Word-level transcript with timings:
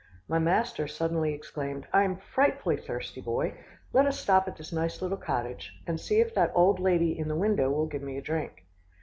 My 0.27 0.39
master 0.39 0.87
suddenly 0.87 1.31
exclaimed, 1.31 1.85
"I 1.93 2.01
am 2.01 2.17
frightfully 2.17 2.75
thirsty, 2.77 3.21
Boy. 3.21 3.53
Let 3.93 4.07
us 4.07 4.19
stop 4.19 4.47
at 4.47 4.55
this 4.57 4.73
nice 4.73 4.99
little 4.99 5.15
cottage, 5.15 5.79
and 5.85 5.99
see 5.99 6.19
if 6.19 6.33
that 6.33 6.51
old 6.55 6.79
lady 6.79 7.15
in 7.15 7.27
the 7.27 7.35
window 7.35 7.69
will 7.69 7.85
give 7.85 8.01
me 8.01 8.17
a 8.17 8.21
drink." 8.23 8.65